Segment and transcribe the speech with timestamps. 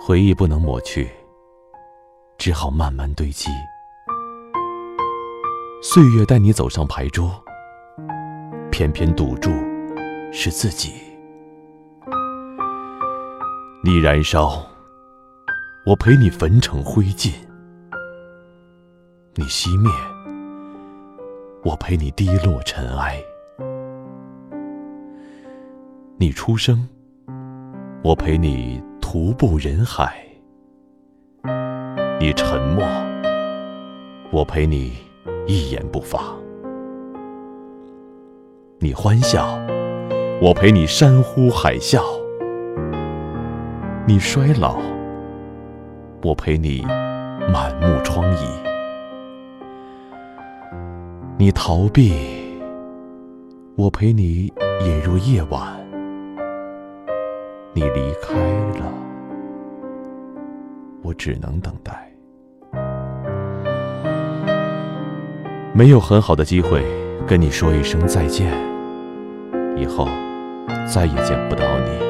[0.00, 1.10] 回忆不能抹去，
[2.38, 3.50] 只好慢慢堆积。
[5.82, 7.30] 岁月带你走上牌桌，
[8.70, 9.50] 偏偏赌注
[10.32, 10.92] 是自己。
[13.84, 14.64] 你燃烧，
[15.84, 17.32] 我陪你焚成灰烬；
[19.34, 19.90] 你熄灭，
[21.64, 23.22] 我陪你滴落尘埃。
[26.18, 26.88] 你出生，
[28.02, 30.06] 我陪你徒步人海；
[32.20, 32.84] 你沉默，
[34.30, 34.92] 我陪你
[35.46, 36.20] 一言不发；
[38.80, 39.58] 你欢笑，
[40.42, 42.02] 我陪你山呼海啸；
[44.06, 44.76] 你衰老，
[46.22, 46.82] 我陪你
[47.50, 48.44] 满目疮痍；
[51.38, 52.12] 你逃避，
[53.74, 54.52] 我陪你
[54.82, 55.78] 引入夜晚。
[57.74, 58.34] 你离开
[58.80, 59.07] 了，
[61.02, 62.04] 我只能等待。
[65.72, 66.84] 没有很好的机会
[67.26, 68.52] 跟你说一声再见，
[69.76, 70.08] 以后
[70.86, 72.08] 再也见不到你。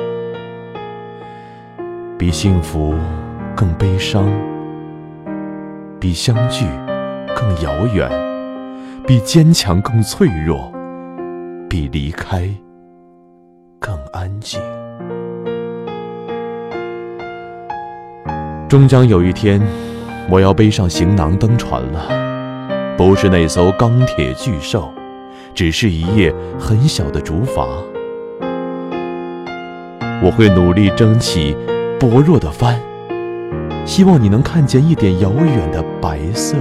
[2.16, 2.94] 比幸福
[3.54, 4.26] 更悲伤，
[6.00, 6.64] 比相聚
[7.36, 8.10] 更遥远，
[9.06, 10.72] 比坚强更脆弱，
[11.68, 12.48] 比离开
[13.78, 14.60] 更安静。
[18.68, 19.58] 终将有一天，
[20.28, 22.96] 我要背上行囊登船了。
[22.98, 24.92] 不是那艘钢铁巨兽，
[25.54, 27.66] 只是一叶很小的竹筏。
[30.22, 31.56] 我会努力撑起
[31.98, 32.78] 薄弱的帆，
[33.86, 36.54] 希望你能看见一点遥远的白色。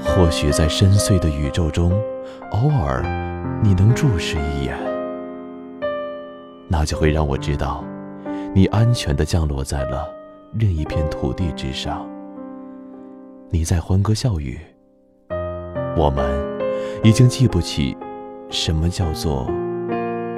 [0.00, 1.92] 或许在深邃的宇宙中，
[2.50, 3.00] 偶尔
[3.62, 4.76] 你能注视一眼，
[6.66, 7.84] 那就会让我知道，
[8.52, 10.15] 你安全地降落在了。
[10.52, 12.08] 任一片土地之上，
[13.50, 14.58] 你在欢歌笑语。
[15.96, 16.30] 我们
[17.02, 17.96] 已经记不起
[18.50, 19.46] 什么叫做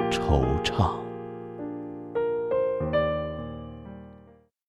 [0.09, 0.91] 惆怅。